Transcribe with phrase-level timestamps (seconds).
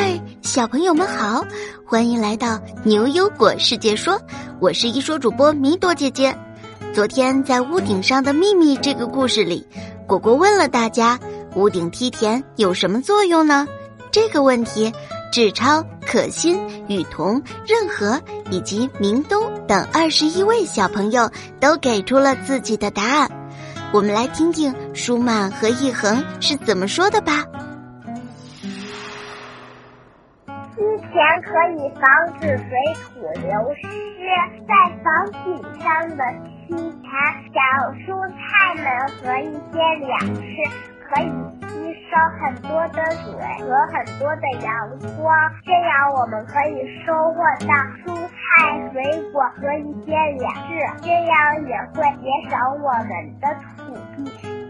[0.00, 1.44] 嗨，小朋友们好，
[1.84, 4.18] 欢迎来到牛油果世界说，
[4.58, 6.34] 我是一说主播米朵姐姐。
[6.94, 9.66] 昨天在屋顶上的秘密这个故事里，
[10.06, 11.20] 果果问了大家：
[11.54, 13.66] 屋顶梯田有什么作用呢？
[14.10, 14.90] 这个问题，
[15.30, 16.58] 志超、可心、
[16.88, 18.18] 雨桐、任和
[18.50, 21.30] 以及明东等二十一位小朋友
[21.60, 23.30] 都给出了自己的答案。
[23.92, 27.44] 我们来听听舒曼和一恒是怎么说的吧。
[31.42, 32.04] 可以防
[32.40, 32.68] 止水
[33.14, 33.88] 土流失，
[34.66, 34.72] 在
[35.02, 35.46] 房顶
[35.80, 36.22] 上的
[36.66, 37.10] 梯田
[37.52, 37.58] 小
[38.06, 38.84] 蔬菜们
[39.18, 40.50] 和一些粮食
[41.08, 41.24] 可以
[41.68, 41.72] 吸
[42.10, 43.26] 收很多的水
[43.66, 50.70] 和很多的阳光，这样我们可以收获到蔬菜、水果和一些粮食，
[51.02, 53.10] 这样也会节省我们
[53.40, 53.44] 的
[53.76, 54.24] 土地，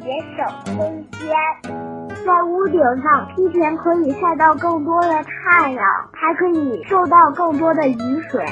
[0.00, 0.06] 节
[0.36, 1.95] 省空间。
[2.26, 8.44] 在屋顶上，梯田可以晒到更多的太阳，还可以受到更多的雨水。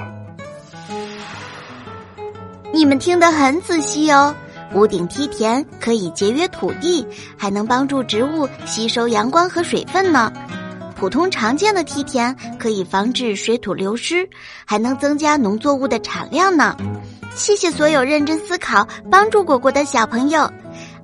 [2.73, 4.33] 你们听得很仔细哦。
[4.75, 7.05] 屋顶梯田可以节约土地，
[7.37, 10.33] 还能帮助植物吸收阳光和水分呢。
[10.97, 14.29] 普通常见的梯田可以防止水土流失，
[14.65, 16.77] 还能增加农作物的产量呢。
[17.35, 20.49] 谢谢所有认真思考、帮助果果的小朋友。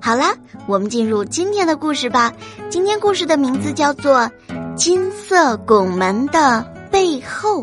[0.03, 0.35] 好啦，
[0.67, 2.33] 我们进入今天的故事吧。
[2.71, 4.21] 今天故事的名字叫做
[4.75, 7.61] 《金色拱门的背后》。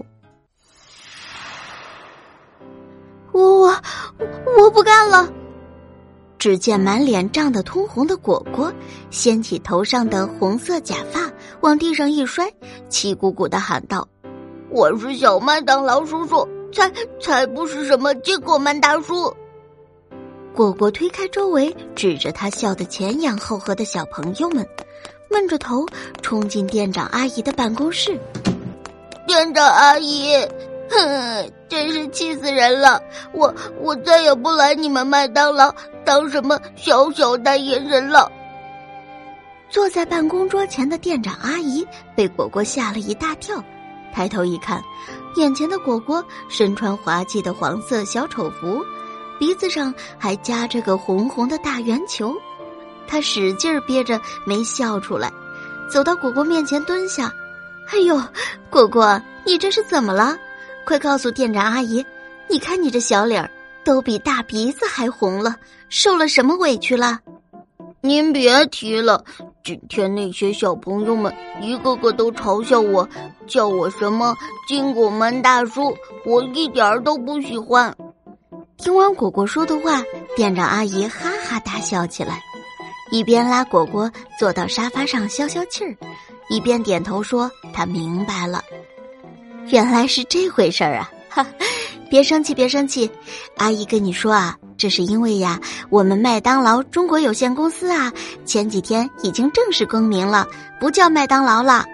[3.32, 3.74] 我我
[4.56, 5.28] 我不干了！
[6.38, 8.72] 只见满脸涨得通红的果果，
[9.10, 11.20] 掀起头上的红色假发，
[11.60, 12.48] 往地上一摔，
[12.88, 14.06] 气鼓鼓的喊道
[14.70, 16.88] ：“我是小麦当劳叔叔，才
[17.20, 19.34] 才不是什么金果门大叔！”
[20.58, 24.66] 果果推开周围，指着他笑得前仰后合的小朋友们，
[25.30, 25.86] 闷着头
[26.20, 28.18] 冲进店长阿姨的办公室。
[29.24, 30.34] 店长阿姨，
[30.90, 33.00] 哼， 真是气死人了！
[33.32, 35.72] 我我再也不来你们麦当劳
[36.04, 38.28] 当什么小小代言人了。
[39.70, 41.86] 坐在办公桌前的店长阿姨
[42.16, 43.62] 被果果吓了一大跳，
[44.12, 44.82] 抬头一看，
[45.36, 48.84] 眼前的果果身穿滑稽的黄色小丑服。
[49.38, 52.34] 鼻子上还夹着个红红的大圆球，
[53.06, 55.32] 他使劲憋着没笑出来，
[55.90, 57.32] 走到果果面前蹲下。
[57.90, 58.20] 哎呦，
[58.68, 60.36] 果果，你这是怎么了？
[60.84, 62.04] 快告诉店长阿姨，
[62.48, 63.50] 你看你这小脸儿
[63.84, 65.56] 都比大鼻子还红了，
[65.88, 67.18] 受了什么委屈了？
[68.00, 69.24] 您别提了，
[69.64, 73.08] 今天那些小朋友们一个个都嘲笑我，
[73.46, 74.34] 叫我什么
[74.68, 77.94] 金拱门大叔，我一点儿都不喜欢。
[78.78, 80.02] 听完果果说的话，
[80.36, 82.40] 店长阿姨哈哈大笑起来，
[83.10, 85.96] 一边拉果果坐到沙发上消消气儿，
[86.48, 88.62] 一边点头说：“她明白了，
[89.66, 91.10] 原来是这回事儿啊！
[91.28, 91.46] 哈，
[92.08, 93.10] 别生气，别生气，
[93.56, 95.60] 阿姨跟你说啊，这是因为呀，
[95.90, 98.12] 我们麦当劳中国有限公司啊，
[98.44, 100.46] 前几天已经正式更名了，
[100.78, 101.84] 不叫麦当劳了。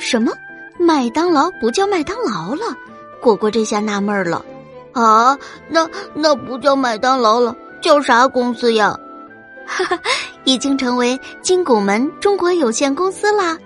[0.00, 0.32] 什么？
[0.80, 2.76] 麦当劳不叫麦当劳了？
[3.22, 4.44] 果果这下纳闷儿了。”
[4.94, 5.38] 啊，
[5.68, 8.98] 那那不叫麦当劳了，叫啥公司呀？
[9.66, 9.98] 哈哈，
[10.44, 13.58] 已经成为金拱门中国有限公司啦。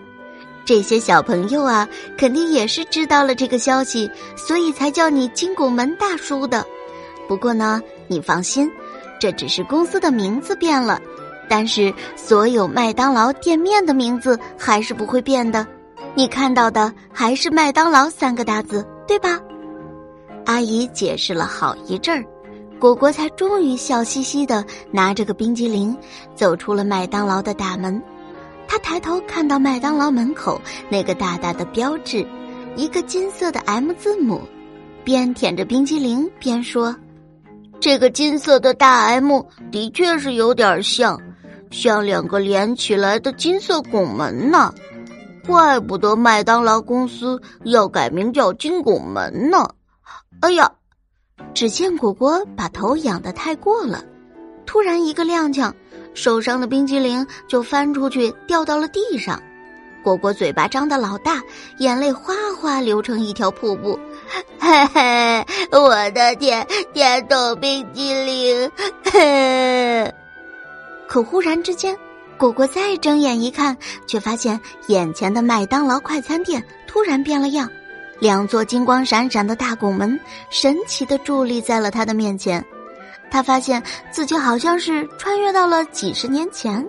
[0.65, 6.65] 这些小朋友啊，肯定也是知道了这个消息，所以才叫你金拱门大叔的。
[7.27, 8.71] 不过呢，你放心，
[9.19, 11.00] 这只是公司的名字变了，
[11.49, 15.67] 但是所有麦当劳店面的名字还是不会变的。
[16.15, 19.41] 你看到的还是麦当劳三个大字，对吧？
[20.48, 22.25] 阿姨解释了好一阵儿，
[22.81, 25.94] 果果才终于笑嘻嘻的拿着个冰激凌
[26.34, 28.03] 走出了麦当劳的大门。
[28.66, 30.58] 他抬头看到麦当劳门口
[30.88, 32.26] 那个大大的标志，
[32.76, 34.41] 一个金色的 M 字母，
[35.04, 36.97] 边舔着冰激凌边说
[37.78, 41.20] ：“这个金色的大 M 的确是有点像，
[41.70, 44.72] 像两个连起来的金色拱门呢。
[45.46, 49.69] 怪不得麦当劳公司要改名叫金拱门呢。”
[50.40, 50.70] 哎呀！
[51.52, 54.05] 只见果果把头仰得太过了，
[54.67, 55.73] 突然一个踉跄，
[56.14, 59.43] 手上的冰激凌就翻出去掉到了地上。
[60.05, 61.43] 果果嘴巴张得老大，
[61.79, 63.99] 眼泪哗哗流成一条瀑布。
[64.61, 68.70] 嘿嘿，我的天，甜豆冰激凌！
[69.05, 70.14] 嘿。
[71.08, 71.96] 可忽然之间，
[72.37, 73.76] 果果再睁眼一看，
[74.06, 77.69] 却发现眼前的麦当劳快餐店突然变了样。
[78.20, 80.19] 两座金光闪闪的大拱门
[80.50, 82.65] 神奇的伫立在了他的面前，
[83.31, 86.87] 他发现自己好像是穿越到了几十年前。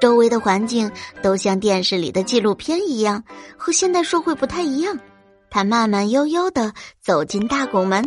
[0.00, 0.90] 周围的环境
[1.22, 3.24] 都像电视里的纪录片一样，
[3.56, 4.98] 和现代社会不太一样。
[5.48, 8.06] 他慢慢悠悠的走进大拱门，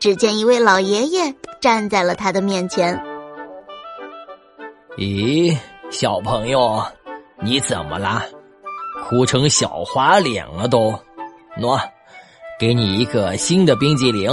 [0.00, 2.98] 只见一位老爷爷站在了他的面前。
[4.96, 5.56] 咦，
[5.90, 6.82] 小朋友，
[7.42, 8.24] 你怎么啦？
[9.04, 10.98] 哭成小花脸了都？
[11.58, 11.78] 喏，
[12.58, 14.30] 给你一个新的冰激凌。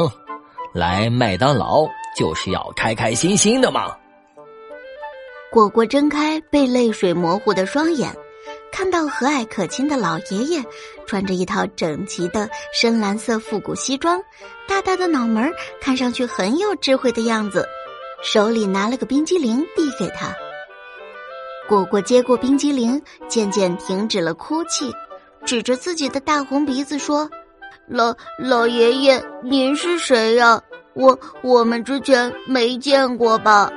[0.73, 1.87] 来麦当劳
[2.17, 3.95] 就是要开开心心的嘛。
[5.51, 8.13] 果果睁开被泪水模糊的双眼，
[8.71, 10.61] 看到和蔼可亲的老爷爷，
[11.07, 14.21] 穿着一套整齐的深蓝色复古西装，
[14.67, 15.49] 大大的脑门
[15.79, 17.65] 看上去很有智慧的样子，
[18.21, 20.35] 手里拿了个冰激凌递给他。
[21.69, 24.93] 果果接过冰激凌，渐渐停止了哭泣，
[25.45, 27.29] 指着自己的大红鼻子说
[27.87, 30.61] ：“老老爷爷，您是谁呀？
[30.95, 33.71] 我我们之前没见过吧？”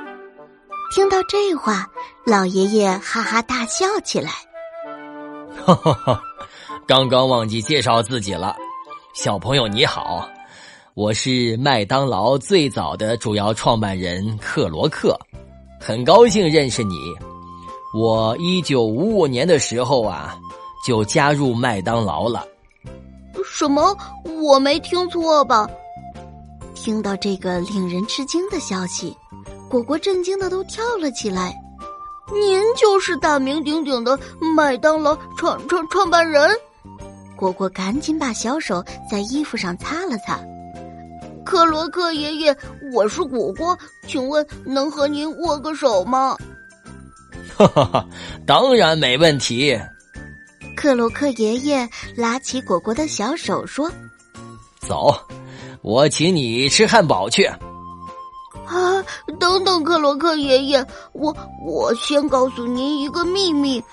[0.93, 1.85] 听到这话，
[2.25, 4.31] 老爷爷哈哈大笑起来。
[5.63, 6.21] 哈哈哈！
[6.87, 8.55] 刚刚忘记介绍自己了，
[9.13, 10.27] 小朋友你好，
[10.95, 15.15] 我是麦当劳最早的主要创办人克罗克，
[15.79, 16.95] 很高兴认识你。
[17.93, 20.39] 我一九五五年的时候啊，
[20.85, 22.45] 就加入麦当劳了。
[23.45, 23.95] 什么？
[24.41, 25.69] 我没听错吧？
[26.75, 29.15] 听到这个令人吃惊的消息，
[29.69, 31.53] 果果震惊的都跳了起来。
[32.31, 34.17] 您就是大名鼎鼎的
[34.55, 36.49] 麦当劳创创创办人？
[37.35, 40.39] 果果赶紧把小手在衣服上擦了擦。
[41.43, 42.55] 克罗克爷爷，
[42.93, 43.77] 我是果果，
[44.07, 46.37] 请问能和您握个手吗？
[47.57, 48.07] 哈哈哈，
[48.45, 49.77] 当然没问题。
[50.79, 53.91] 克洛克爷爷拉起果果的小手说
[54.79, 55.13] ：“走，
[55.81, 57.43] 我请你吃汉堡去。”
[58.65, 59.03] 啊，
[59.37, 61.35] 等等，克洛克爷爷，我
[61.65, 63.83] 我先告诉您一个秘密，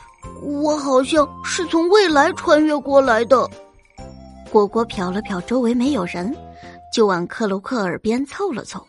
[0.41, 3.51] 我好像是从未来穿越过来的。
[4.53, 6.33] 果果瞟了瞟周围没有人，
[6.95, 8.87] 就往克洛克耳边凑了凑。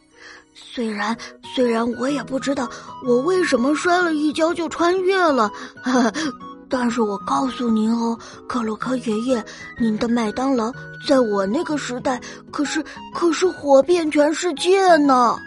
[0.54, 1.18] 虽然
[1.56, 2.70] 虽然我也不知道
[3.04, 5.52] 我为什么摔了一跤就穿越了，
[6.70, 8.18] 但是我告诉您哦，
[8.48, 9.44] 克洛克爷爷，
[9.80, 10.72] 您的麦当劳
[11.08, 12.20] 在我那个时代
[12.52, 12.84] 可是
[13.14, 15.38] 可是火遍全世界呢。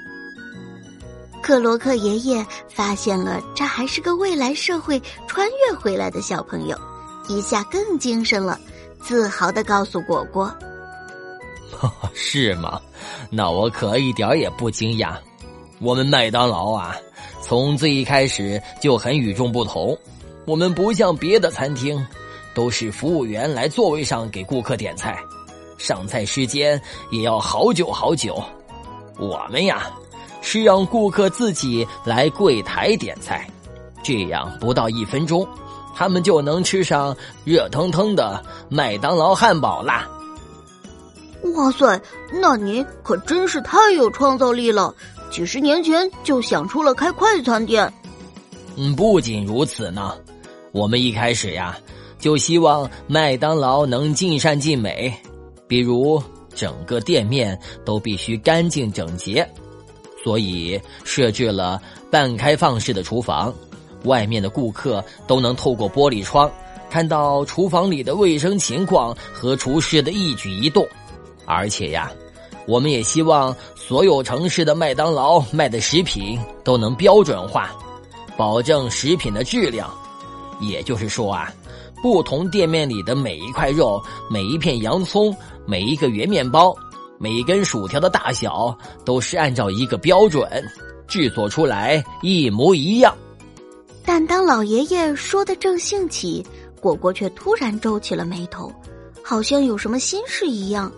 [1.43, 6.79] 克洛克爷爷发现了这还是个未来社会穿越回来的小朋友，
[7.29, 8.59] 一下更精神了，
[9.01, 10.55] 自豪的告诉果果。
[12.15, 12.81] 是吗？
[13.31, 15.15] 那我可一点也不惊讶。
[15.81, 16.95] 我们麦当劳啊，
[17.43, 19.97] 从最一开始就很与众不同。
[20.47, 22.05] 我们不像别的餐厅，
[22.55, 25.19] 都是服务员来座位上给顾客点菜，
[25.79, 28.43] 上菜时间也要好久好久。
[29.19, 29.91] 我们呀，
[30.41, 33.49] 是让顾客自己来柜台点菜，
[34.03, 35.47] 这样不到一分钟，
[35.95, 37.15] 他们就能吃上
[37.45, 40.09] 热腾腾的麦当劳汉堡啦。
[41.55, 42.01] 哇塞，
[42.33, 44.95] 那您可真是太有创造力了！
[45.31, 47.93] 几十年前就想出了开快餐店。
[48.77, 50.15] 嗯，不仅如此呢，
[50.73, 51.79] 我们一开始呀
[52.19, 55.13] 就希望麦当劳能尽善尽美，
[55.67, 56.23] 比如
[56.55, 59.49] 整个店面都必须干净整洁，
[60.23, 61.81] 所以设置了
[62.11, 63.53] 半开放式的厨房，
[64.05, 66.51] 外面的顾客都能透过玻璃窗
[66.91, 70.87] 看到厨房里的卫生情况和厨师的一举一动。
[71.47, 72.12] 而且呀，
[72.67, 77.75] 我们也希望所有城市的麦当劳卖的食品都能标准化，
[78.37, 79.91] 保证食品的质量。
[80.61, 81.52] 也就是说啊，
[82.02, 85.35] 不同店面里的每一块肉、每一片洋葱、
[85.67, 86.76] 每一个圆面包、
[87.19, 90.47] 每一根薯条的大小，都是按照一个标准
[91.09, 93.14] 制作出来，一模一样。
[94.05, 96.45] 但当老爷爷说的正兴起，
[96.81, 98.73] 果果却突然皱起了眉头，
[99.23, 100.90] 好像有什么心事一样。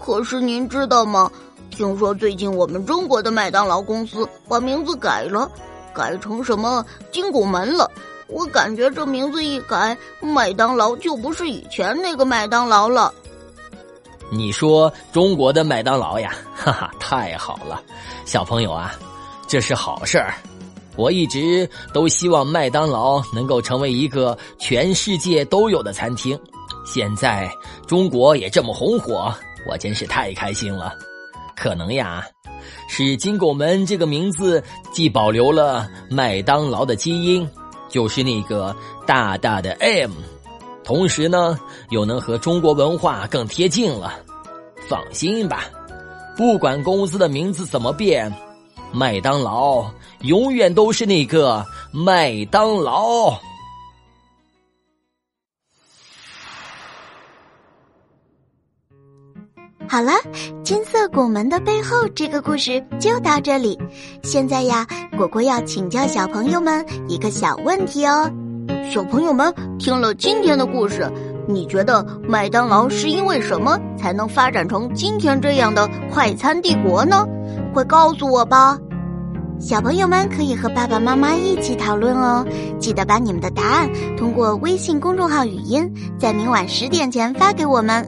[0.00, 1.30] 可是您知道吗？
[1.70, 5.48] 听说最近我们中国的麦当劳公司把名字改了，
[5.94, 7.88] 改成什么金拱门了。
[8.28, 13.12] 我感觉这名字一改，麦当劳就不是以前那个麦当劳了。
[14.30, 17.82] 你说中国的麦当劳呀， 哈哈，太好了，
[18.26, 18.94] 小朋友啊，
[19.46, 20.34] 这是好事儿。
[20.96, 26.38] 我一直都希望麦当劳能够成为一个全世界都有的餐厅。
[26.84, 27.48] 现在
[27.86, 29.32] 中国也这么红火。
[29.68, 30.94] 我真是太开心了，
[31.56, 32.24] 可能呀，
[32.88, 37.48] 是金拱门这个名字既保留了麦当劳的基因，
[37.88, 38.74] 就是那个
[39.06, 40.12] 大大的 M，
[40.84, 41.58] 同时呢，
[41.90, 44.12] 又能和中国文化更贴近了。
[44.88, 45.64] 放心吧，
[46.36, 48.32] 不管公司的名字怎么变，
[48.92, 49.84] 麦当劳
[50.22, 53.38] 永远都是那个麦当劳。
[59.90, 60.12] 好了，
[60.62, 63.78] 金色拱门的背后这个故事就到这里。
[64.22, 68.30] 现在呀，果果要请教小朋友们一个小问题哦。
[68.92, 71.10] 小朋友们听了今天的故事，
[71.48, 77.26] 你觉得麦当劳是因为什么才能发展成今天这样的快餐帝国呢？
[77.72, 78.78] 快告诉我吧！
[79.58, 82.46] 小朋友们可以和爸爸妈妈一起讨论哦。
[82.78, 88.06] 记得把你们的答案通过微信公众号语音，在明晚十点前发给我们。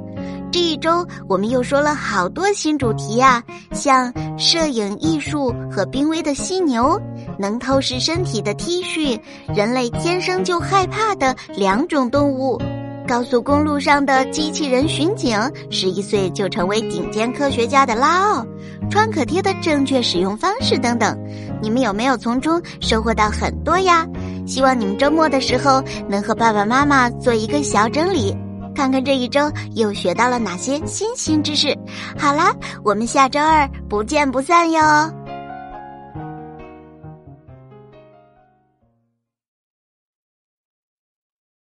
[0.52, 3.42] 这一周我们又说了好多新主题呀，
[3.72, 7.00] 像摄影艺术和濒危的犀牛，
[7.38, 9.20] 能透视身体的 T 恤，
[9.54, 12.60] 人类天生就害怕的两种动物，
[13.06, 15.38] 高速公路上的机器人巡警，
[15.70, 18.44] 十一岁就成为顶尖科学家的拉奥，
[18.90, 21.16] 创可贴的正确使用方式等等，
[21.62, 24.04] 你们有没有从中收获到很多呀？
[24.46, 28.36] 希望你们周末的时候能和爸爸妈妈做一个小整理。
[28.74, 29.40] 看看这一周
[29.74, 31.76] 又学到了哪些新新知识。
[32.18, 34.80] 好啦，我们下周二不见不散哟。